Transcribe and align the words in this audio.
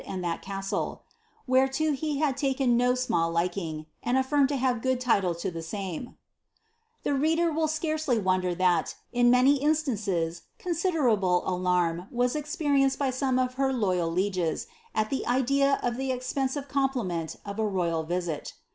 »aile, 0.07 1.01
whereto 1.45 1.91
he 1.91 2.17
had 2.17 2.35
taken 2.35 2.75
no 2.75 2.95
small 2.95 3.29
liking, 3.29 3.85
and 4.01 4.17
aflirmed 4.17 4.49
lu 4.49 4.57
na; 4.57 4.73
^<j<.iu 4.73 4.81
lille 4.81 5.27
(o 5.29 5.51
the 5.51 5.59
»iamc," 5.59 6.15
Tlie 7.05 7.21
reader 7.21 7.51
will 7.51 7.67
scarcely 7.67 8.17
wonder 8.17 8.55
ihat, 8.55 8.95
in 9.13 9.29
many 9.29 9.59
inslaiices 9.59 10.41
cdiis 10.59 10.91
jdcrable 10.91 11.45
alarm 11.45 12.07
wo.* 12.09 12.23
ex 12.23 12.55
perienced 12.55 12.97
by 12.97 13.11
some 13.11 13.37
of 13.37 13.53
her 13.61 13.71
loyal 13.71 14.11
heges, 14.15 14.65
ai 14.95 15.03
the 15.03 15.23
idea 15.27 15.79
of 15.83 15.97
the 15.97 16.11
expensive 16.11 16.67
com 16.67 16.89
pliment 16.89 17.35
of 17.45 17.59
a 17.59 17.67
royal 17.67 18.01
visit. 18.01 18.55